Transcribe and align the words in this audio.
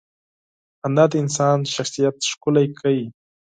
•خندا 0.81 1.05
د 1.11 1.13
انسان 1.23 1.57
شخصیت 1.75 2.15
ښکلې 2.31 2.65
کوي. 2.79 3.05